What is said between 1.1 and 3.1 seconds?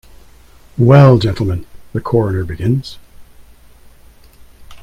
gentlemen —"the coroner begins.